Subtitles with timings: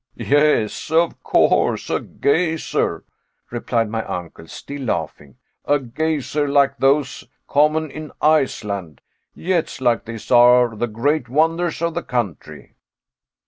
[0.15, 3.03] "Yes, of course a geyser,"
[3.51, 9.01] replied my uncle, still laughing, "a geyser like those common in Iceland.
[9.37, 12.77] Jets like this are the great wonders of the country."